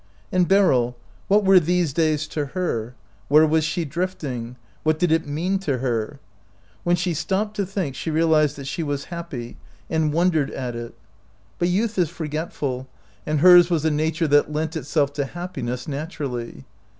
And 0.31 0.47
Beryl, 0.47 0.97
what 1.27 1.45
were 1.45 1.59
these 1.59 1.93
days 1.93 2.25
to 2.29 2.47
her? 2.57 2.95
Where 3.27 3.45
was 3.45 3.63
she 3.63 3.85
drifting? 3.85 4.55
What 4.81 4.97
did 4.97 5.11
it 5.11 5.27
mean 5.27 5.59
to 5.59 5.77
her? 5.77 6.19
When 6.83 6.95
she 6.95 7.13
stopped 7.13 7.55
to 7.57 7.67
think, 7.67 7.93
she 7.93 8.09
real 8.09 8.33
ized 8.33 8.55
that 8.55 8.65
she 8.65 8.81
was 8.81 9.05
happy, 9.13 9.57
and 9.91 10.11
wondered 10.11 10.49
at 10.49 10.75
it. 10.75 10.87
64 10.87 10.87
OUT 10.87 10.87
OF 10.87 10.89
BOHEMIA 10.89 11.55
But 11.59 11.67
youth 11.69 11.97
is 11.99 12.09
forgetful, 12.09 12.87
and 13.27 13.39
hers 13.41 13.69
was 13.69 13.85
a 13.85 13.91
nature 13.91 14.27
that 14.27 14.51
lent 14.51 14.75
itself 14.75 15.13
to 15.13 15.25
happiness 15.25 15.87
naturally. 15.87 16.65